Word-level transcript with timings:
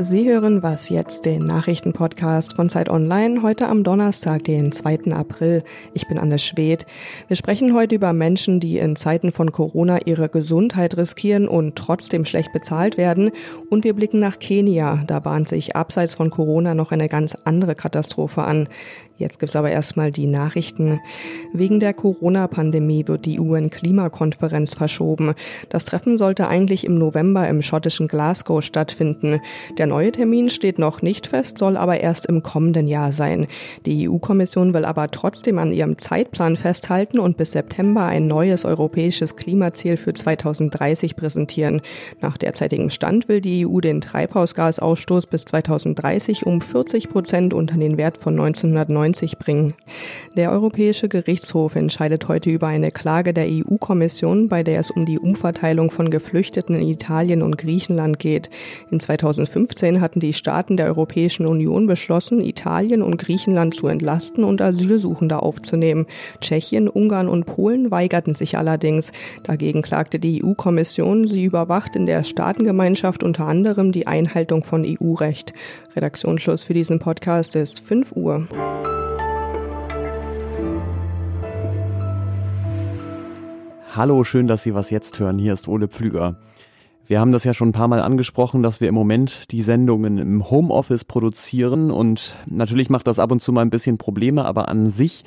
Sie 0.00 0.28
hören 0.28 0.62
Was 0.62 0.90
jetzt, 0.90 1.24
den 1.24 1.40
Nachrichtenpodcast 1.40 2.54
von 2.54 2.68
Zeit 2.68 2.88
Online, 2.88 3.42
heute 3.42 3.66
am 3.66 3.82
Donnerstag, 3.82 4.44
den 4.44 4.70
2. 4.70 5.10
April. 5.10 5.64
Ich 5.92 6.06
bin 6.06 6.20
Anne 6.20 6.38
Schwedt. 6.38 6.86
Wir 7.26 7.34
sprechen 7.34 7.74
heute 7.74 7.96
über 7.96 8.12
Menschen, 8.12 8.60
die 8.60 8.78
in 8.78 8.94
Zeiten 8.94 9.32
von 9.32 9.50
Corona 9.50 9.98
ihre 10.06 10.28
Gesundheit 10.28 10.96
riskieren 10.96 11.48
und 11.48 11.74
trotzdem 11.74 12.24
schlecht 12.24 12.52
bezahlt 12.52 12.96
werden. 12.96 13.32
Und 13.70 13.82
wir 13.82 13.92
blicken 13.92 14.20
nach 14.20 14.38
Kenia. 14.38 15.02
Da 15.04 15.18
bahnt 15.18 15.48
sich 15.48 15.74
abseits 15.74 16.14
von 16.14 16.30
Corona 16.30 16.76
noch 16.76 16.92
eine 16.92 17.08
ganz 17.08 17.36
andere 17.44 17.74
Katastrophe 17.74 18.44
an. 18.44 18.68
Jetzt 19.18 19.40
gibt's 19.40 19.56
aber 19.56 19.72
erstmal 19.72 20.12
die 20.12 20.28
Nachrichten. 20.28 21.00
Wegen 21.52 21.80
der 21.80 21.92
Corona-Pandemie 21.92 23.08
wird 23.08 23.26
die 23.26 23.40
UN-Klimakonferenz 23.40 24.74
verschoben. 24.74 25.34
Das 25.70 25.84
Treffen 25.84 26.16
sollte 26.16 26.46
eigentlich 26.46 26.84
im 26.84 26.98
November 26.98 27.48
im 27.48 27.60
schottischen 27.60 28.06
Glasgow 28.06 28.62
stattfinden. 28.62 29.40
Der 29.76 29.88
neue 29.88 30.12
Termin 30.12 30.50
steht 30.50 30.78
noch 30.78 31.02
nicht 31.02 31.26
fest, 31.26 31.58
soll 31.58 31.76
aber 31.76 31.98
erst 31.98 32.26
im 32.26 32.44
kommenden 32.44 32.86
Jahr 32.86 33.10
sein. 33.10 33.48
Die 33.86 34.08
EU-Kommission 34.08 34.72
will 34.72 34.84
aber 34.84 35.10
trotzdem 35.10 35.58
an 35.58 35.72
ihrem 35.72 35.98
Zeitplan 35.98 36.56
festhalten 36.56 37.18
und 37.18 37.36
bis 37.36 37.50
September 37.50 38.04
ein 38.04 38.28
neues 38.28 38.64
europäisches 38.64 39.34
Klimaziel 39.34 39.96
für 39.96 40.14
2030 40.14 41.16
präsentieren. 41.16 41.80
Nach 42.20 42.38
derzeitigem 42.38 42.88
Stand 42.90 43.28
will 43.28 43.40
die 43.40 43.66
EU 43.66 43.80
den 43.80 44.00
Treibhausgasausstoß 44.00 45.26
bis 45.26 45.44
2030 45.46 46.46
um 46.46 46.60
40 46.60 47.08
Prozent 47.08 47.52
unter 47.52 47.76
den 47.76 47.96
Wert 47.96 48.18
von 48.18 48.34
1990 48.34 49.07
1990 49.08 49.38
bringen. 49.38 49.74
Der 50.36 50.50
Europäische 50.50 51.08
Gerichtshof 51.08 51.74
entscheidet 51.74 52.28
heute 52.28 52.50
über 52.50 52.66
eine 52.66 52.90
Klage 52.90 53.32
der 53.32 53.46
EU-Kommission, 53.48 54.48
bei 54.48 54.62
der 54.62 54.78
es 54.78 54.90
um 54.90 55.06
die 55.06 55.18
Umverteilung 55.18 55.90
von 55.90 56.10
Geflüchteten 56.10 56.74
in 56.74 56.88
Italien 56.88 57.42
und 57.42 57.58
Griechenland 57.58 58.18
geht. 58.18 58.50
In 58.90 59.00
2015 59.00 60.00
hatten 60.00 60.20
die 60.20 60.32
Staaten 60.32 60.76
der 60.76 60.86
Europäischen 60.86 61.46
Union 61.46 61.86
beschlossen, 61.86 62.40
Italien 62.40 63.02
und 63.02 63.18
Griechenland 63.18 63.74
zu 63.74 63.88
entlasten 63.88 64.44
und 64.44 64.60
Asylsuchende 64.60 65.42
aufzunehmen. 65.42 66.06
Tschechien, 66.40 66.88
Ungarn 66.88 67.28
und 67.28 67.46
Polen 67.46 67.90
weigerten 67.90 68.34
sich 68.34 68.56
allerdings. 68.58 69.12
Dagegen 69.42 69.82
klagte 69.82 70.18
die 70.18 70.44
EU-Kommission, 70.44 71.26
sie 71.26 71.44
überwacht 71.44 71.96
in 71.96 72.06
der 72.06 72.22
Staatengemeinschaft 72.22 73.22
unter 73.22 73.46
anderem 73.46 73.92
die 73.92 74.06
Einhaltung 74.06 74.62
von 74.62 74.84
EU-Recht. 74.84 75.52
Redaktionsschluss 75.96 76.62
für 76.62 76.74
diesen 76.74 76.98
Podcast 76.98 77.56
ist 77.56 77.80
5 77.80 78.12
Uhr. 78.12 78.46
Hallo, 83.98 84.22
schön, 84.22 84.46
dass 84.46 84.62
Sie 84.62 84.76
was 84.76 84.90
jetzt 84.90 85.18
hören. 85.18 85.40
Hier 85.40 85.52
ist 85.52 85.66
Ole 85.66 85.88
Pflüger. 85.88 86.36
Wir 87.08 87.18
haben 87.18 87.32
das 87.32 87.42
ja 87.42 87.52
schon 87.52 87.70
ein 87.70 87.72
paar 87.72 87.88
Mal 87.88 88.00
angesprochen, 88.00 88.62
dass 88.62 88.80
wir 88.80 88.88
im 88.88 88.94
Moment 88.94 89.50
die 89.50 89.60
Sendungen 89.60 90.18
im 90.18 90.48
Homeoffice 90.48 91.04
produzieren 91.04 91.90
und 91.90 92.36
natürlich 92.46 92.90
macht 92.90 93.08
das 93.08 93.18
ab 93.18 93.32
und 93.32 93.42
zu 93.42 93.50
mal 93.50 93.62
ein 93.62 93.70
bisschen 93.70 93.98
Probleme, 93.98 94.44
aber 94.44 94.68
an 94.68 94.88
sich 94.88 95.24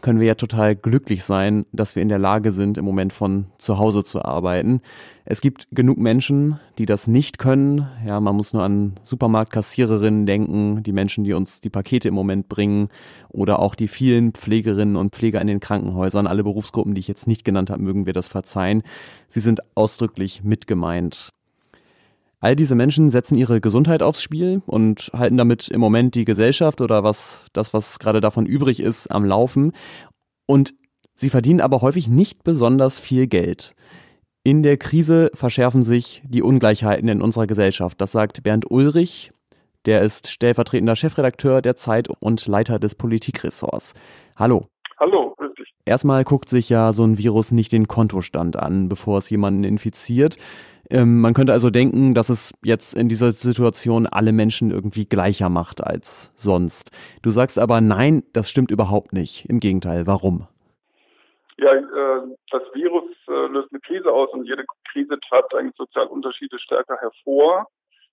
können 0.00 0.20
wir 0.20 0.26
ja 0.26 0.34
total 0.34 0.76
glücklich 0.76 1.24
sein, 1.24 1.64
dass 1.72 1.96
wir 1.96 2.02
in 2.02 2.10
der 2.10 2.18
Lage 2.18 2.52
sind, 2.52 2.76
im 2.76 2.84
Moment 2.84 3.12
von 3.12 3.46
zu 3.56 3.78
Hause 3.78 4.04
zu 4.04 4.22
arbeiten. 4.22 4.82
Es 5.24 5.40
gibt 5.40 5.66
genug 5.70 5.96
Menschen, 5.96 6.60
die 6.76 6.84
das 6.84 7.06
nicht 7.06 7.38
können. 7.38 7.88
Ja, 8.06 8.20
man 8.20 8.36
muss 8.36 8.52
nur 8.52 8.62
an 8.62 8.94
Supermarktkassiererinnen 9.04 10.26
denken, 10.26 10.82
die 10.82 10.92
Menschen, 10.92 11.24
die 11.24 11.32
uns 11.32 11.62
die 11.62 11.70
Pakete 11.70 12.08
im 12.08 12.14
Moment 12.14 12.48
bringen 12.48 12.88
oder 13.30 13.60
auch 13.60 13.74
die 13.74 13.88
vielen 13.88 14.32
Pflegerinnen 14.32 14.96
und 14.96 15.14
Pfleger 15.14 15.40
in 15.40 15.46
den 15.46 15.60
Krankenhäusern. 15.60 16.26
Alle 16.26 16.44
Berufsgruppen, 16.44 16.94
die 16.94 17.00
ich 17.00 17.08
jetzt 17.08 17.26
nicht 17.26 17.44
genannt 17.44 17.70
habe, 17.70 17.82
mögen 17.82 18.04
wir 18.04 18.12
das 18.12 18.28
verzeihen. 18.28 18.82
Sie 19.28 19.40
sind 19.40 19.60
ausdrücklich 19.74 20.44
mitgemeint. 20.44 21.30
All 22.44 22.56
diese 22.56 22.74
Menschen 22.74 23.08
setzen 23.08 23.38
ihre 23.38 23.62
Gesundheit 23.62 24.02
aufs 24.02 24.20
Spiel 24.20 24.60
und 24.66 25.10
halten 25.14 25.38
damit 25.38 25.68
im 25.68 25.80
Moment 25.80 26.14
die 26.14 26.26
Gesellschaft 26.26 26.82
oder 26.82 27.02
was, 27.02 27.46
das, 27.54 27.72
was 27.72 27.98
gerade 27.98 28.20
davon 28.20 28.44
übrig 28.44 28.80
ist, 28.80 29.10
am 29.10 29.24
Laufen. 29.24 29.72
Und 30.44 30.74
sie 31.14 31.30
verdienen 31.30 31.62
aber 31.62 31.80
häufig 31.80 32.06
nicht 32.06 32.44
besonders 32.44 33.00
viel 33.00 33.28
Geld. 33.28 33.74
In 34.42 34.62
der 34.62 34.76
Krise 34.76 35.30
verschärfen 35.32 35.80
sich 35.80 36.22
die 36.26 36.42
Ungleichheiten 36.42 37.08
in 37.08 37.22
unserer 37.22 37.46
Gesellschaft. 37.46 37.98
Das 37.98 38.12
sagt 38.12 38.42
Bernd 38.42 38.70
Ulrich. 38.70 39.30
Der 39.86 40.02
ist 40.02 40.28
stellvertretender 40.28 40.96
Chefredakteur 40.96 41.62
der 41.62 41.76
Zeit 41.76 42.08
und 42.20 42.46
Leiter 42.46 42.78
des 42.78 42.94
Politikressorts. 42.94 43.94
Hallo. 44.36 44.66
Hallo, 45.00 45.34
grüß 45.38 45.54
dich. 45.54 45.72
Erstmal 45.86 46.24
guckt 46.24 46.50
sich 46.50 46.68
ja 46.68 46.92
so 46.92 47.04
ein 47.04 47.16
Virus 47.16 47.52
nicht 47.52 47.72
den 47.72 47.88
Kontostand 47.88 48.56
an, 48.56 48.90
bevor 48.90 49.16
es 49.16 49.30
jemanden 49.30 49.64
infiziert. 49.64 50.36
Ähm, 50.90 51.20
man 51.20 51.34
könnte 51.34 51.52
also 51.52 51.70
denken, 51.70 52.14
dass 52.14 52.28
es 52.28 52.52
jetzt 52.62 52.94
in 52.94 53.08
dieser 53.08 53.32
Situation 53.32 54.06
alle 54.06 54.32
Menschen 54.32 54.70
irgendwie 54.70 55.06
gleicher 55.06 55.48
macht 55.48 55.82
als 55.82 56.32
sonst. 56.34 56.90
Du 57.22 57.30
sagst 57.30 57.58
aber 57.58 57.80
nein, 57.80 58.22
das 58.32 58.50
stimmt 58.50 58.70
überhaupt 58.70 59.12
nicht. 59.12 59.48
Im 59.48 59.60
Gegenteil, 59.60 60.06
warum? 60.06 60.46
Ja, 61.56 61.72
äh, 61.74 62.22
das 62.50 62.62
Virus 62.74 63.10
äh, 63.28 63.46
löst 63.46 63.68
eine 63.72 63.80
Krise 63.80 64.10
aus 64.10 64.30
und 64.32 64.44
jede 64.44 64.64
Krise 64.90 65.18
treibt 65.28 65.54
eigentlich 65.54 65.76
soziale 65.76 66.08
Unterschiede 66.08 66.58
stärker 66.58 66.96
hervor. 66.98 67.66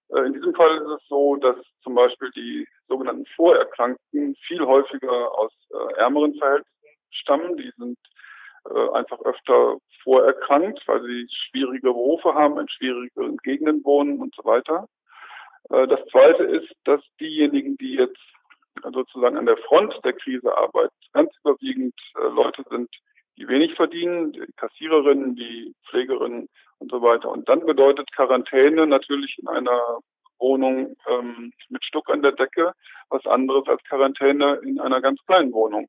Äh, 0.09 0.27
in 0.27 0.33
diesem 0.33 0.53
Fall 0.53 0.77
ist 0.77 1.01
es 1.01 1.07
so, 1.07 1.35
dass 1.37 1.55
zum 1.83 1.95
Beispiel 1.95 2.29
die 2.35 2.67
sogenannten 2.87 3.25
Vorerkrankten 3.35 4.35
viel 4.47 4.65
häufiger 4.65 5.37
aus 5.37 5.51
äh, 5.71 5.99
ärmeren 5.99 6.35
Verhältnissen 6.35 6.71
stammen. 7.09 7.57
Die 7.57 7.71
sind 7.77 7.97
einfach 8.93 9.19
öfter 9.21 9.77
vorerkrankt, 10.03 10.81
weil 10.87 11.01
sie 11.03 11.27
schwierige 11.49 11.93
Berufe 11.93 12.33
haben, 12.33 12.59
in 12.59 12.69
schwierigeren 12.69 13.37
Gegenden 13.37 13.83
wohnen 13.83 14.19
und 14.19 14.33
so 14.35 14.43
weiter. 14.43 14.87
Äh, 15.69 15.87
das 15.87 15.99
Zweite 16.11 16.43
ist, 16.43 16.71
dass 16.85 17.01
diejenigen, 17.19 17.77
die 17.77 17.95
jetzt 17.95 18.19
sozusagen 18.93 19.37
an 19.37 19.45
der 19.45 19.57
Front 19.57 19.93
der 20.03 20.13
Krise 20.13 20.55
arbeiten, 20.55 20.95
ganz 21.13 21.31
überwiegend 21.43 21.93
äh, 22.15 22.27
Leute 22.27 22.63
sind, 22.69 22.89
die 23.37 23.47
wenig 23.47 23.75
verdienen, 23.75 24.33
die 24.33 24.45
Kassiererinnen, 24.57 25.35
die 25.35 25.73
Pflegerinnen 25.89 26.47
und 26.79 26.91
so 26.91 27.01
weiter. 27.01 27.29
Und 27.29 27.47
dann 27.49 27.65
bedeutet 27.65 28.11
Quarantäne 28.13 28.87
natürlich 28.87 29.37
in 29.39 29.47
einer 29.47 29.99
Wohnung 30.39 30.95
ähm, 31.07 31.51
mit 31.69 31.83
Stuck 31.83 32.09
an 32.09 32.21
der 32.21 32.31
Decke 32.31 32.73
was 33.09 33.25
anderes 33.25 33.67
als 33.67 33.83
Quarantäne 33.83 34.59
in 34.63 34.79
einer 34.79 35.01
ganz 35.01 35.19
kleinen 35.25 35.51
Wohnung. 35.51 35.87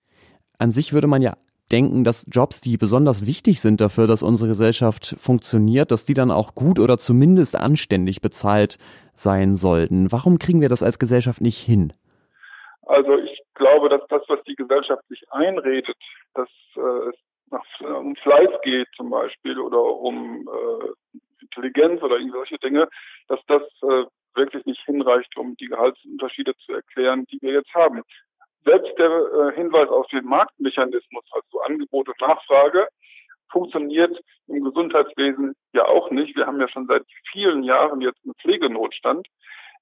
An 0.59 0.71
sich 0.71 0.93
würde 0.93 1.07
man 1.07 1.23
ja 1.23 1.35
denken, 1.73 2.05
dass 2.05 2.27
Jobs, 2.31 2.61
die 2.61 2.77
besonders 2.77 3.27
wichtig 3.27 3.61
sind 3.61 3.81
dafür, 3.81 4.07
dass 4.07 4.23
unsere 4.23 4.49
Gesellschaft 4.49 5.17
funktioniert, 5.19 5.91
dass 5.91 6.05
die 6.05 6.15
dann 6.15 6.31
auch 6.31 6.55
gut 6.55 6.79
oder 6.79 6.99
zumindest 6.99 7.57
anständig 7.57 8.21
bezahlt 8.21 8.79
sein 9.15 9.57
sollten. 9.57 10.13
Warum 10.13 10.39
kriegen 10.39 10.61
wir 10.61 10.69
das 10.69 10.83
als 10.83 10.99
Gesellschaft 10.99 11.41
nicht 11.41 11.59
hin? 11.59 11.93
Also 12.87 13.17
ich 13.19 13.41
glaube, 13.55 13.89
dass 13.89 14.03
das, 14.09 14.23
was 14.29 14.43
die 14.45 14.55
Gesellschaft 14.55 15.03
sich 15.09 15.23
einredet, 15.31 15.97
dass 16.35 16.49
äh, 16.77 17.09
es 17.09 17.17
nach, 17.51 17.65
um 17.81 18.17
Fleiß 18.17 18.51
geht 18.63 18.89
zum 18.97 19.11
Beispiel 19.11 19.59
oder 19.59 19.83
um 19.83 20.49
äh, 20.49 21.13
Intelligenz 21.43 22.03
oder 22.03 22.17
solche 22.33 22.59
Dinge, 22.59 22.89
dass 23.29 23.41
das 23.47 23.63
äh, 23.83 24.05
wirklich 24.35 24.65
nicht 24.65 24.81
hinreicht, 24.85 25.37
um 25.37 25.55
die 25.57 25.67
Gehaltsunterschiede 25.67 26.55
zu 26.65 26.73
erklären, 26.73 27.27
die 27.31 27.39
wir 27.43 27.53
jetzt 27.53 27.73
haben 27.75 28.03
selbst 28.65 28.97
der 28.99 29.11
äh, 29.11 29.55
Hinweis 29.55 29.89
auf 29.89 30.07
den 30.09 30.25
Marktmechanismus, 30.25 31.25
also 31.33 31.61
Angebot 31.63 32.09
und 32.09 32.21
Nachfrage, 32.21 32.89
funktioniert 33.51 34.19
im 34.49 34.65
Gesundheitswesen 34.65 35.55
ja 35.73 35.85
auch 35.85 36.11
nicht. 36.11 36.37
Wir 36.37 36.47
haben 36.47 36.61
ja 36.61 36.69
schon 36.69 36.87
seit 36.87 37.05
vielen 37.31 37.63
Jahren 37.63 38.01
jetzt 38.01 38.21
einen 38.25 38.35
Pflegenotstand, 38.41 39.27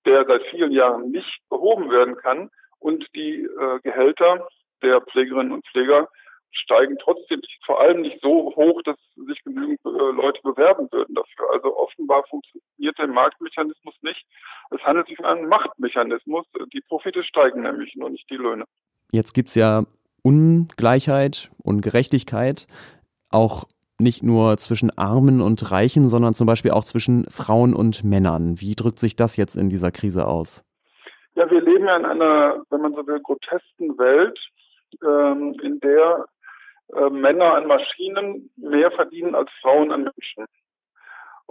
der 0.05 0.25
seit 0.27 0.43
vielen 0.51 0.73
Jahren 0.73 1.11
nicht 1.11 1.41
behoben 1.49 1.91
werden 1.91 2.17
kann. 2.17 2.51
Und 2.79 3.07
die 3.15 3.43
äh, 3.43 3.79
Gehälter 3.83 4.49
der 4.83 5.01
Pflegerinnen 5.03 5.53
und 5.53 5.67
Pfleger 5.67 6.09
steigen 6.53 6.97
trotzdem 7.03 7.41
vor 7.65 7.81
allem 7.81 8.03
nicht 8.03 8.21
so 8.23 8.53
hoch, 8.57 8.83
dass 8.83 8.97
sich 9.15 9.43
genügend 9.45 9.81
äh, 9.85 9.89
Leute 9.89 10.41
bewerben 10.43 10.89
würden 10.91 11.15
dafür. 11.15 11.51
Also 11.53 11.77
offenbar 11.77 12.25
funktioniert 12.29 12.99
der 12.99 13.07
Marktmechanismus 13.07 13.95
nicht. 14.03 14.25
Es 14.71 14.81
handelt 14.83 15.09
sich 15.09 15.19
um 15.19 15.25
einen 15.25 15.49
Machtmechanismus. 15.49 16.47
Die 16.73 16.81
Profite 16.83 17.23
steigen 17.25 17.63
nämlich 17.63 17.95
nur 17.97 18.11
nicht 18.11 18.29
die 18.31 18.37
Löhne. 18.37 18.65
Jetzt 19.13 19.35
gibt 19.35 19.49
es 19.49 19.55
ja 19.55 19.85
Ungleichheit 20.23 21.51
und 21.63 21.81
Gerechtigkeit 21.81 22.67
auch 23.31 23.65
nicht 24.01 24.23
nur 24.23 24.57
zwischen 24.57 24.97
Armen 24.97 25.41
und 25.41 25.71
Reichen, 25.71 26.09
sondern 26.09 26.35
zum 26.35 26.47
Beispiel 26.47 26.71
auch 26.71 26.85
zwischen 26.85 27.27
Frauen 27.31 27.75
und 27.75 28.03
Männern. 28.03 28.61
Wie 28.61 28.75
drückt 28.75 28.99
sich 28.99 29.15
das 29.15 29.37
jetzt 29.37 29.57
in 29.57 29.69
dieser 29.69 29.91
Krise 29.91 30.27
aus? 30.27 30.65
Ja, 31.35 31.49
wir 31.51 31.61
leben 31.61 31.85
ja 31.85 31.97
in 31.97 32.05
einer, 32.05 32.63
wenn 32.71 32.81
man 32.81 32.95
so 32.95 33.07
will, 33.07 33.21
grotesken 33.21 33.97
Welt, 33.99 34.39
ähm, 35.03 35.55
in 35.63 35.79
der 35.81 36.27
äh, 36.97 37.11
Männer 37.11 37.55
an 37.55 37.67
Maschinen 37.67 38.51
mehr 38.57 38.91
verdienen 38.91 39.35
als 39.35 39.51
Frauen 39.61 39.93
an 39.93 40.05
Menschen. 40.05 40.47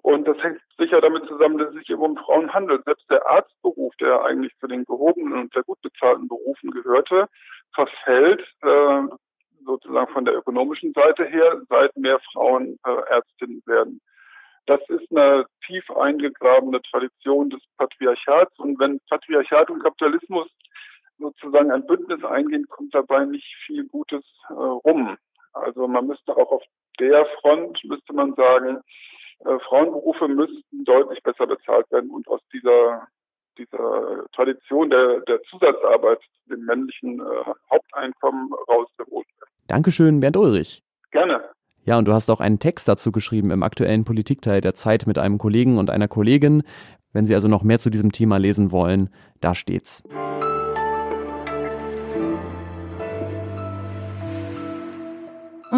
Und 0.02 0.28
das 0.28 0.38
hängt 0.42 0.62
sicher 0.78 1.02
damit 1.02 1.26
zusammen, 1.28 1.58
dass 1.58 1.70
es 1.70 1.80
sich 1.80 1.90
eben 1.90 2.02
um 2.02 2.18
Frauen 2.18 2.54
handelt. 2.54 2.86
Selbst 2.86 3.10
der 3.10 3.26
Arztberuf, 3.28 3.94
der 3.98 4.24
eigentlich 4.24 4.58
zu 4.60 4.68
den 4.68 4.86
gehobenen 4.86 5.34
und 5.34 5.54
sehr 5.54 5.64
gut 5.64 5.82
bezahlten 5.82 6.28
Berufen 6.28 6.72
gehörte, 6.72 7.28
verfällt 7.74 8.42
äh, 8.62 9.02
sozusagen 9.66 10.12
von 10.14 10.26
der 10.26 10.36
ökonomischen 10.36 10.94
Seite 10.94 11.26
her, 11.26 11.62
seit 11.68 11.96
mehr 11.98 12.20
Frauen 12.32 12.80
äh, 12.86 12.92
Ärztinnen 13.10 13.62
werden. 13.66 14.02
Das 14.68 14.80
ist 14.88 15.12
eine 15.12 15.46
tief 15.66 15.90
eingegrabene 15.92 16.82
Tradition 16.84 17.50
des 17.50 17.62
Patriarchats. 17.78 18.58
Und 18.60 18.80
wenn 18.80 19.00
Patriarchat 19.10 19.70
und 19.70 19.84
Kapitalismus 19.84 20.48
sozusagen 21.18 21.72
ein 21.72 21.86
Bündnis 21.86 22.24
eingehen, 22.24 22.68
kommt 22.70 22.94
dabei 22.94 23.26
nicht 23.26 23.52
viel 23.66 23.86
Gutes 23.88 24.24
äh, 24.50 24.54
rum. 24.54 25.18
Also 25.60 25.88
man 25.88 26.08
müsste 26.08 26.36
auch 26.36 26.52
auf 26.52 26.64
der 27.00 27.26
Front, 27.42 27.84
müsste 27.86 28.14
man 28.14 28.34
sagen, 28.36 28.80
äh, 29.46 29.60
Frauenberufe 29.68 30.28
müssten 30.28 30.84
deutlich 30.84 31.22
besser 31.24 31.48
bezahlt 31.48 31.90
werden 31.92 32.10
und 32.10 32.28
aus 32.28 32.42
dieser 32.54 33.08
dieser 33.60 34.26
Tradition 34.34 34.90
der, 34.90 35.20
der 35.28 35.42
Zusatzarbeit 35.44 36.20
dem 36.50 36.66
männlichen 36.66 37.20
äh, 37.20 37.24
Haupteinkommen 37.70 38.50
rausgeholt 38.68 39.28
werden. 39.28 39.52
Dankeschön, 39.68 40.20
Bernd 40.20 40.38
Ulrich. 40.38 40.82
Gerne. 41.12 41.42
Ja, 41.86 41.98
und 41.98 42.08
du 42.08 42.14
hast 42.14 42.30
auch 42.30 42.40
einen 42.40 42.60
Text 42.60 42.88
dazu 42.88 43.12
geschrieben 43.12 43.52
im 43.52 43.64
aktuellen 43.64 44.06
Politikteil 44.06 44.62
der 44.62 44.74
Zeit 44.76 45.08
mit 45.08 45.18
einem 45.18 45.38
Kollegen 45.38 45.78
und 45.78 45.90
einer 45.90 46.08
Kollegin. 46.08 46.64
Wenn 47.14 47.26
Sie 47.26 47.36
also 47.36 47.48
noch 47.48 47.64
mehr 47.64 47.80
zu 47.80 47.90
diesem 47.90 48.12
Thema 48.12 48.38
lesen 48.38 48.72
wollen, 48.72 49.10
da 49.42 49.56
steht's. 49.56 50.04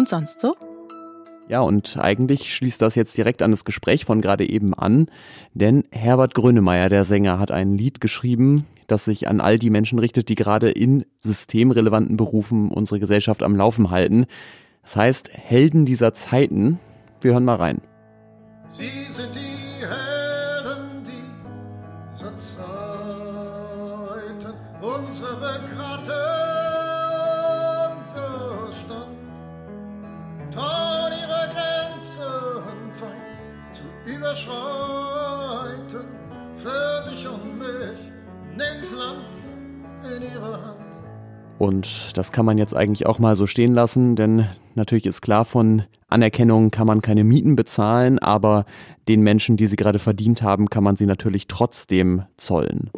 Und 0.02 0.08
sonst 0.08 0.40
so? 0.40 0.56
Ja, 1.46 1.60
und 1.60 1.96
eigentlich 1.96 2.56
schließt 2.56 2.82
das 2.82 2.96
jetzt 2.96 3.16
direkt 3.16 3.40
an 3.40 3.52
das 3.52 3.64
Gespräch 3.64 4.04
von 4.04 4.20
gerade 4.20 4.50
eben 4.50 4.74
an, 4.74 5.06
denn 5.54 5.84
Herbert 5.92 6.34
Grönemeyer, 6.34 6.88
der 6.88 7.04
Sänger, 7.04 7.38
hat 7.38 7.52
ein 7.52 7.78
Lied 7.78 8.00
geschrieben, 8.00 8.66
das 8.88 9.04
sich 9.04 9.28
an 9.28 9.40
all 9.40 9.60
die 9.60 9.70
Menschen 9.70 10.00
richtet, 10.00 10.28
die 10.28 10.34
gerade 10.34 10.72
in 10.72 11.04
systemrelevanten 11.20 12.16
Berufen 12.16 12.72
unsere 12.72 12.98
Gesellschaft 12.98 13.44
am 13.44 13.54
Laufen 13.54 13.92
halten. 13.92 14.26
Das 14.82 14.96
heißt, 14.96 15.30
Helden 15.32 15.84
dieser 15.86 16.12
Zeiten. 16.12 16.80
Wir 17.20 17.34
hören 17.34 17.44
mal 17.44 17.54
rein. 17.54 17.80
Sie 18.72 19.12
sind 19.12 19.32
die 19.36 19.51
überschreiten 34.32 36.06
für 36.56 37.10
dich 37.10 37.28
und 37.28 37.58
mich. 37.58 38.12
Nimm 38.52 38.98
Land 38.98 40.16
in 40.16 40.22
ihre 40.22 40.52
Hand. 40.52 40.78
Und 41.58 42.16
das 42.16 42.32
kann 42.32 42.46
man 42.46 42.58
jetzt 42.58 42.74
eigentlich 42.74 43.06
auch 43.06 43.18
mal 43.18 43.36
so 43.36 43.46
stehen 43.46 43.74
lassen, 43.74 44.16
denn 44.16 44.46
natürlich 44.74 45.06
ist 45.06 45.20
klar, 45.20 45.44
von 45.44 45.82
Anerkennung 46.08 46.70
kann 46.70 46.86
man 46.86 47.02
keine 47.02 47.24
Mieten 47.24 47.56
bezahlen, 47.56 48.18
aber 48.18 48.64
den 49.08 49.20
Menschen, 49.20 49.56
die 49.56 49.66
sie 49.66 49.76
gerade 49.76 49.98
verdient 49.98 50.42
haben, 50.42 50.68
kann 50.70 50.82
man 50.82 50.96
sie 50.96 51.06
natürlich 51.06 51.46
trotzdem 51.46 52.24
zollen. 52.36 52.90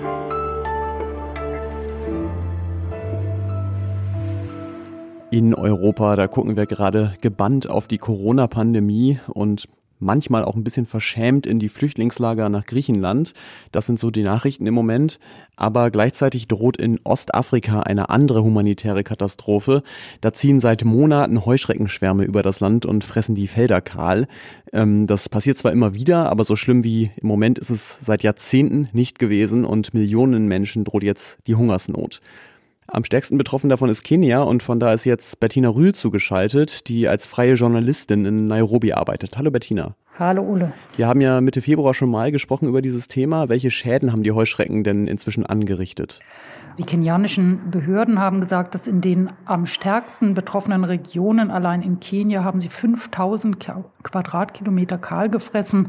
In 5.30 5.54
Europa, 5.54 6.14
da 6.14 6.28
gucken 6.28 6.56
wir 6.56 6.66
gerade 6.66 7.14
gebannt 7.20 7.68
auf 7.68 7.88
die 7.88 7.98
Corona-Pandemie 7.98 9.18
und 9.26 9.66
manchmal 9.98 10.44
auch 10.44 10.54
ein 10.54 10.64
bisschen 10.64 10.86
verschämt 10.86 11.46
in 11.46 11.58
die 11.58 11.68
Flüchtlingslager 11.68 12.48
nach 12.48 12.66
Griechenland. 12.66 13.34
Das 13.72 13.86
sind 13.86 13.98
so 13.98 14.10
die 14.10 14.22
Nachrichten 14.22 14.66
im 14.66 14.74
Moment. 14.74 15.18
Aber 15.56 15.90
gleichzeitig 15.90 16.48
droht 16.48 16.76
in 16.76 16.98
Ostafrika 17.04 17.80
eine 17.80 18.10
andere 18.10 18.42
humanitäre 18.42 19.04
Katastrophe. 19.04 19.82
Da 20.20 20.32
ziehen 20.32 20.60
seit 20.60 20.84
Monaten 20.84 21.44
Heuschreckenschwärme 21.44 22.24
über 22.24 22.42
das 22.42 22.60
Land 22.60 22.86
und 22.86 23.04
fressen 23.04 23.34
die 23.34 23.48
Felder 23.48 23.80
kahl. 23.80 24.26
Ähm, 24.72 25.06
das 25.06 25.28
passiert 25.28 25.58
zwar 25.58 25.72
immer 25.72 25.94
wieder, 25.94 26.30
aber 26.30 26.44
so 26.44 26.56
schlimm 26.56 26.84
wie 26.84 27.10
im 27.16 27.28
Moment 27.28 27.58
ist 27.58 27.70
es 27.70 27.98
seit 28.00 28.22
Jahrzehnten 28.22 28.88
nicht 28.92 29.18
gewesen 29.18 29.64
und 29.64 29.94
Millionen 29.94 30.48
Menschen 30.48 30.84
droht 30.84 31.04
jetzt 31.04 31.38
die 31.46 31.54
Hungersnot. 31.54 32.20
Am 32.86 33.02
stärksten 33.02 33.38
betroffen 33.38 33.70
davon 33.70 33.88
ist 33.88 34.02
Kenia 34.02 34.42
und 34.42 34.62
von 34.62 34.78
da 34.78 34.92
ist 34.92 35.04
jetzt 35.04 35.40
Bettina 35.40 35.70
Rühl 35.70 35.94
zugeschaltet, 35.94 36.88
die 36.88 37.08
als 37.08 37.26
freie 37.26 37.54
Journalistin 37.54 38.26
in 38.26 38.46
Nairobi 38.46 38.92
arbeitet. 38.92 39.38
Hallo 39.38 39.50
Bettina. 39.50 39.94
Hallo 40.18 40.42
Ole. 40.42 40.72
Wir 40.96 41.08
haben 41.08 41.20
ja 41.20 41.40
Mitte 41.40 41.60
Februar 41.60 41.92
schon 41.94 42.10
mal 42.10 42.30
gesprochen 42.30 42.68
über 42.68 42.82
dieses 42.82 43.08
Thema. 43.08 43.48
Welche 43.48 43.70
Schäden 43.72 44.12
haben 44.12 44.22
die 44.22 44.30
Heuschrecken 44.30 44.84
denn 44.84 45.08
inzwischen 45.08 45.44
angerichtet? 45.44 46.20
Die 46.78 46.84
kenianischen 46.84 47.70
Behörden 47.70 48.20
haben 48.20 48.40
gesagt, 48.40 48.74
dass 48.74 48.86
in 48.86 49.00
den 49.00 49.30
am 49.44 49.66
stärksten 49.66 50.34
betroffenen 50.34 50.84
Regionen, 50.84 51.50
allein 51.50 51.82
in 51.82 52.00
Kenia, 52.00 52.44
haben 52.44 52.60
sie 52.60 52.68
5000 52.68 53.58
Quadratkilometer 54.02 54.98
kahl 54.98 55.30
gefressen 55.30 55.88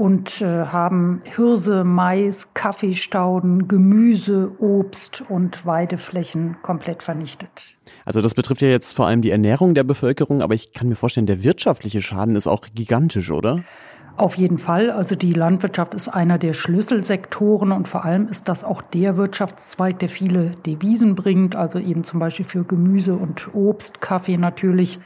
und 0.00 0.40
äh, 0.40 0.46
haben 0.46 1.20
Hirse, 1.36 1.84
Mais, 1.84 2.48
Kaffeestauden, 2.54 3.68
Gemüse, 3.68 4.50
Obst 4.58 5.22
und 5.28 5.66
Weideflächen 5.66 6.56
komplett 6.62 7.02
vernichtet. 7.02 7.76
Also 8.06 8.22
das 8.22 8.32
betrifft 8.32 8.62
ja 8.62 8.68
jetzt 8.68 8.96
vor 8.96 9.06
allem 9.06 9.20
die 9.20 9.30
Ernährung 9.30 9.74
der 9.74 9.84
Bevölkerung, 9.84 10.40
aber 10.40 10.54
ich 10.54 10.72
kann 10.72 10.88
mir 10.88 10.94
vorstellen, 10.94 11.26
der 11.26 11.42
wirtschaftliche 11.42 12.00
Schaden 12.00 12.34
ist 12.34 12.46
auch 12.46 12.64
gigantisch, 12.74 13.30
oder? 13.30 13.62
Auf 14.16 14.36
jeden 14.36 14.56
Fall. 14.56 14.90
Also 14.90 15.16
die 15.16 15.34
Landwirtschaft 15.34 15.92
ist 15.92 16.08
einer 16.08 16.38
der 16.38 16.54
Schlüsselsektoren 16.54 17.70
und 17.70 17.86
vor 17.86 18.06
allem 18.06 18.26
ist 18.28 18.48
das 18.48 18.64
auch 18.64 18.80
der 18.80 19.18
Wirtschaftszweig, 19.18 19.98
der 19.98 20.08
viele 20.08 20.52
Devisen 20.64 21.14
bringt, 21.14 21.56
also 21.56 21.78
eben 21.78 22.04
zum 22.04 22.20
Beispiel 22.20 22.46
für 22.46 22.64
Gemüse 22.64 23.16
und 23.16 23.54
Obst, 23.54 24.00
Kaffee 24.00 24.38
natürlich. 24.38 24.98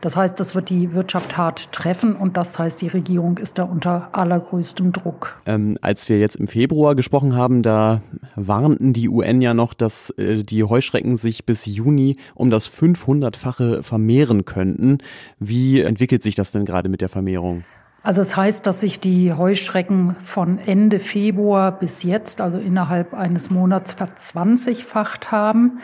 Das 0.00 0.16
heißt, 0.16 0.38
das 0.38 0.54
wird 0.54 0.70
die 0.70 0.92
Wirtschaft 0.92 1.36
hart 1.36 1.72
treffen 1.72 2.14
und 2.16 2.36
das 2.36 2.58
heißt, 2.58 2.80
die 2.80 2.88
Regierung 2.88 3.38
ist 3.38 3.58
da 3.58 3.64
unter 3.64 4.10
allergrößtem 4.12 4.92
Druck. 4.92 5.40
Ähm, 5.46 5.76
als 5.80 6.08
wir 6.08 6.18
jetzt 6.18 6.36
im 6.36 6.48
Februar 6.48 6.94
gesprochen 6.94 7.34
haben, 7.34 7.62
da 7.62 8.00
warnten 8.34 8.92
die 8.92 9.08
UN 9.08 9.40
ja 9.40 9.54
noch, 9.54 9.74
dass 9.74 10.10
äh, 10.10 10.42
die 10.42 10.64
Heuschrecken 10.64 11.16
sich 11.16 11.46
bis 11.46 11.66
Juni 11.66 12.16
um 12.34 12.50
das 12.50 12.68
500-fache 12.70 13.82
vermehren 13.82 14.44
könnten. 14.44 14.98
Wie 15.38 15.80
entwickelt 15.80 16.22
sich 16.22 16.34
das 16.34 16.52
denn 16.52 16.64
gerade 16.64 16.88
mit 16.88 17.00
der 17.00 17.08
Vermehrung? 17.08 17.64
Also 18.06 18.20
es 18.20 18.28
das 18.28 18.36
heißt, 18.36 18.66
dass 18.68 18.80
sich 18.80 19.00
die 19.00 19.32
Heuschrecken 19.32 20.14
von 20.20 20.58
Ende 20.58 21.00
Februar 21.00 21.76
bis 21.76 22.04
jetzt, 22.04 22.40
also 22.40 22.56
innerhalb 22.56 23.14
eines 23.14 23.50
Monats, 23.50 23.94
verzwanzigfacht 23.94 25.32
haben. 25.32 25.80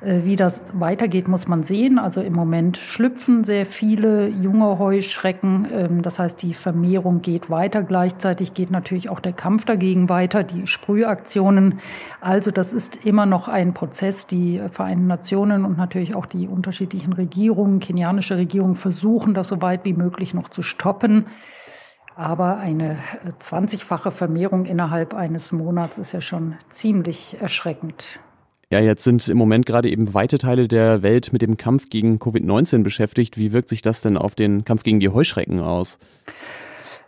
Äh, 0.00 0.24
wie 0.24 0.36
das 0.36 0.62
weitergeht, 0.78 1.26
muss 1.26 1.48
man 1.48 1.62
sehen. 1.64 1.98
Also 1.98 2.20
im 2.20 2.32
Moment 2.32 2.76
schlüpfen 2.76 3.42
sehr 3.42 3.66
viele 3.66 4.28
junge 4.28 4.78
Heuschrecken. 4.78 5.66
Ähm, 5.72 6.02
das 6.02 6.18
heißt, 6.18 6.40
die 6.42 6.54
Vermehrung 6.54 7.20
geht 7.20 7.50
weiter. 7.50 7.82
Gleichzeitig 7.82 8.54
geht 8.54 8.70
natürlich 8.70 9.08
auch 9.08 9.20
der 9.20 9.32
Kampf 9.32 9.64
dagegen 9.64 10.08
weiter, 10.08 10.44
die 10.44 10.66
Sprühaktionen. 10.66 11.80
Also 12.20 12.50
das 12.52 12.72
ist 12.72 13.04
immer 13.06 13.26
noch 13.26 13.48
ein 13.48 13.74
Prozess. 13.74 14.26
Die 14.26 14.60
Vereinten 14.70 15.08
Nationen 15.08 15.64
und 15.64 15.76
natürlich 15.76 16.14
auch 16.14 16.26
die 16.26 16.46
unterschiedlichen 16.46 17.12
Regierungen, 17.12 17.80
kenianische 17.80 18.36
Regierungen 18.36 18.76
versuchen, 18.76 19.34
das 19.34 19.48
so 19.48 19.62
weit 19.62 19.84
wie 19.84 19.94
möglich 19.94 20.32
noch 20.32 20.48
zu 20.48 20.62
stoppen. 20.62 21.26
Aber 22.14 22.58
eine 22.58 22.98
20-fache 23.40 24.10
Vermehrung 24.10 24.64
innerhalb 24.66 25.14
eines 25.14 25.52
Monats 25.52 25.98
ist 25.98 26.12
ja 26.12 26.20
schon 26.20 26.56
ziemlich 26.68 27.36
erschreckend. 27.40 28.20
Ja, 28.70 28.80
jetzt 28.80 29.02
sind 29.02 29.26
im 29.28 29.38
Moment 29.38 29.64
gerade 29.64 29.88
eben 29.88 30.12
weite 30.12 30.36
Teile 30.36 30.68
der 30.68 31.02
Welt 31.02 31.32
mit 31.32 31.40
dem 31.40 31.56
Kampf 31.56 31.88
gegen 31.88 32.18
Covid-19 32.18 32.82
beschäftigt. 32.82 33.38
Wie 33.38 33.52
wirkt 33.52 33.70
sich 33.70 33.80
das 33.80 34.02
denn 34.02 34.18
auf 34.18 34.34
den 34.34 34.62
Kampf 34.64 34.82
gegen 34.82 35.00
die 35.00 35.08
Heuschrecken 35.08 35.60
aus? 35.60 35.98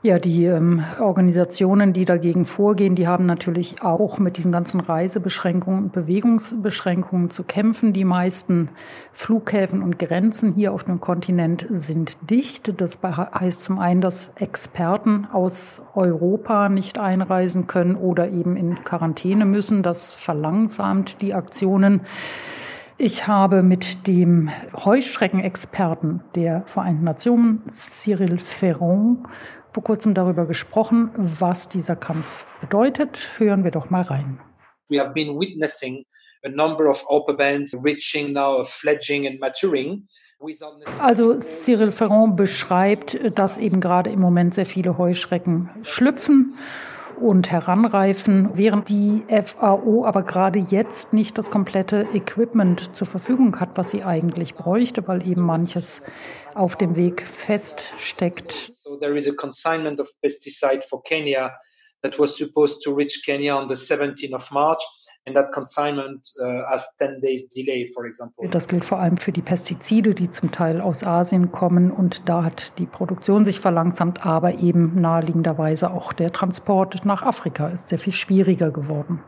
Ja, 0.02 0.18
die 0.18 0.46
ähm, 0.46 0.82
Organisationen, 0.98 1.92
die 1.92 2.06
dagegen 2.06 2.46
vorgehen, 2.46 2.94
die 2.94 3.06
haben 3.06 3.26
natürlich 3.26 3.82
auch 3.82 4.18
mit 4.18 4.38
diesen 4.38 4.50
ganzen 4.50 4.80
Reisebeschränkungen 4.80 5.84
und 5.84 5.92
Bewegungsbeschränkungen 5.92 7.28
zu 7.28 7.44
kämpfen. 7.44 7.92
Die 7.92 8.06
meisten 8.06 8.70
Flughäfen 9.12 9.82
und 9.82 9.98
Grenzen 9.98 10.54
hier 10.54 10.72
auf 10.72 10.84
dem 10.84 11.00
Kontinent 11.00 11.66
sind 11.68 12.16
dicht. 12.30 12.80
Das 12.80 12.98
heißt 13.04 13.60
zum 13.60 13.78
einen, 13.78 14.00
dass 14.00 14.32
Experten 14.36 15.26
aus 15.30 15.82
Europa 15.94 16.70
nicht 16.70 16.98
einreisen 16.98 17.66
können 17.66 17.94
oder 17.94 18.30
eben 18.30 18.56
in 18.56 18.82
Quarantäne 18.82 19.44
müssen. 19.44 19.82
Das 19.82 20.14
verlangsamt 20.14 21.20
die 21.20 21.34
Aktionen. 21.34 22.06
Ich 22.96 23.26
habe 23.26 23.62
mit 23.62 24.06
dem 24.06 24.50
Heuschreckenexperten 24.74 26.20
der 26.34 26.62
Vereinten 26.66 27.04
Nationen, 27.04 27.62
Cyril 27.68 28.38
Ferron, 28.38 29.26
vor 29.72 29.82
kurzem 29.82 30.14
darüber 30.14 30.46
gesprochen, 30.46 31.10
was 31.16 31.68
dieser 31.68 31.96
Kampf 31.96 32.46
bedeutet. 32.60 33.30
Hören 33.38 33.64
wir 33.64 33.70
doch 33.70 33.90
mal 33.90 34.02
rein. 34.02 34.40
We 34.88 35.00
have 35.00 35.12
been 35.12 35.38
witnessing 35.38 36.04
a 36.44 36.48
number 36.48 36.88
of 36.88 37.04
bands 37.36 37.74
reaching 37.82 38.32
now 38.32 38.64
fledging 38.64 39.26
and 39.26 39.40
maturing. 39.40 40.08
Also 40.98 41.38
Cyril 41.38 41.92
Ferron 41.92 42.34
beschreibt, 42.34 43.18
dass 43.38 43.58
eben 43.58 43.80
gerade 43.80 44.10
im 44.10 44.20
Moment 44.20 44.54
sehr 44.54 44.64
viele 44.64 44.96
Heuschrecken 44.96 45.68
schlüpfen 45.82 46.56
und 47.20 47.50
heranreifen, 47.50 48.48
während 48.54 48.88
die 48.88 49.22
FAO 49.28 50.06
aber 50.06 50.22
gerade 50.22 50.58
jetzt 50.58 51.12
nicht 51.12 51.36
das 51.36 51.50
komplette 51.50 52.08
Equipment 52.14 52.96
zur 52.96 53.06
Verfügung 53.06 53.60
hat, 53.60 53.70
was 53.74 53.90
sie 53.90 54.02
eigentlich 54.02 54.54
bräuchte, 54.54 55.06
weil 55.06 55.28
eben 55.28 55.42
manches 55.42 56.02
auf 56.54 56.76
dem 56.76 56.96
Weg 56.96 57.26
feststeckt. 57.26 58.72
There 59.00 59.16
is 59.16 59.26
a 59.26 59.34
consignment 59.34 59.98
of 60.00 60.08
pesticide 60.22 60.84
for 60.88 61.02
Kenya 61.02 61.52
that 62.02 62.18
was 62.18 62.36
supposed 62.36 62.82
to 62.82 62.94
reach 62.94 63.22
Kenya 63.24 63.54
on 63.54 63.68
the 63.68 63.74
17th 63.74 64.34
of 64.34 64.50
March. 64.50 64.82
And 65.26 65.36
that 65.36 65.52
consignment 65.52 66.26
uh, 66.40 66.62
has 66.70 66.86
10 66.98 67.20
days 67.20 67.46
delay, 67.48 67.86
for 67.94 68.06
example. 68.06 68.48
Das 68.48 68.68
gilt 68.68 68.86
vor 68.86 68.98
allem 68.98 69.18
für 69.18 69.32
die 69.32 69.42
Pestizide, 69.42 70.14
die 70.14 70.30
zum 70.30 70.50
Teil 70.50 70.80
aus 70.80 71.04
Asien 71.04 71.52
kommen. 71.52 71.90
Und 71.90 72.26
da 72.26 72.42
hat 72.42 72.78
die 72.78 72.86
Produktion 72.86 73.44
sich 73.44 73.60
verlangsamt, 73.60 74.24
aber 74.24 74.60
eben 74.60 74.98
naheliegenderweise 74.98 75.90
auch 75.90 76.14
der 76.14 76.32
Transport 76.32 77.04
nach 77.04 77.22
Afrika 77.22 77.68
ist 77.68 77.88
sehr 77.90 77.98
viel 77.98 78.14
schwieriger 78.14 78.70
geworden. 78.70 79.22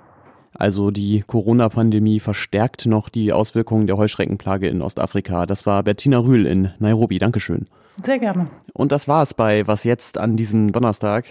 Also 0.54 0.90
die 0.90 1.22
Corona-Pandemie 1.26 2.20
verstärkt 2.20 2.86
noch 2.86 3.10
die 3.10 3.32
Auswirkungen 3.32 3.86
der 3.86 3.98
Heuschreckenplage 3.98 4.68
in 4.68 4.80
Ostafrika. 4.80 5.44
Das 5.44 5.66
war 5.66 5.82
Bettina 5.82 6.18
Rühl 6.18 6.46
in 6.46 6.70
Nairobi. 6.78 7.18
Dankeschön. 7.18 7.66
Sehr 8.02 8.18
gerne. 8.18 8.48
Und 8.72 8.92
das 8.92 9.08
war 9.08 9.22
es 9.22 9.34
bei 9.34 9.66
Was 9.66 9.84
jetzt 9.84 10.18
an 10.18 10.36
diesem 10.36 10.72
Donnerstag. 10.72 11.26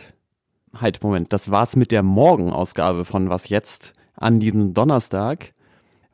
Halt, 0.73 1.03
Moment, 1.03 1.33
das 1.33 1.51
war's 1.51 1.75
mit 1.75 1.91
der 1.91 2.03
Morgenausgabe 2.03 3.05
von 3.05 3.29
Was 3.29 3.49
jetzt 3.49 3.93
an 4.15 4.39
diesem 4.39 4.73
Donnerstag, 4.73 5.53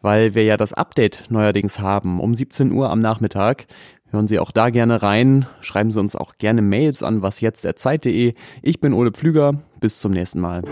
weil 0.01 0.33
wir 0.33 0.43
ja 0.43 0.57
das 0.57 0.73
Update 0.73 1.25
neuerdings 1.29 1.79
haben 1.79 2.19
um 2.19 2.33
17 2.33 2.71
Uhr 2.71 2.89
am 2.89 2.99
Nachmittag. 2.99 3.67
Hören 4.09 4.27
Sie 4.27 4.39
auch 4.39 4.51
da 4.51 4.69
gerne 4.69 5.03
rein. 5.03 5.45
Schreiben 5.59 5.91
Sie 5.91 5.99
uns 5.99 6.15
auch 6.15 6.37
gerne 6.37 6.61
Mails 6.61 7.03
an 7.03 7.21
wasjetzt.zeit.de. 7.21 8.33
Ich 8.61 8.79
bin 8.79 8.93
Ole 8.93 9.11
Pflüger. 9.11 9.55
Bis 9.81 9.99
zum 9.99 10.13
nächsten 10.13 10.39
Mal. 10.39 10.63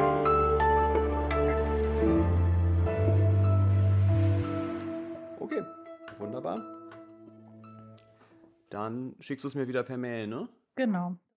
Dann 8.76 9.16
schickst 9.22 9.46
du 9.46 9.48
es 9.48 9.56
mir 9.56 9.70
wieder 9.70 9.84
per 9.84 9.96
Mail, 9.96 10.28
ne? 10.28 10.50
Genau. 10.76 11.18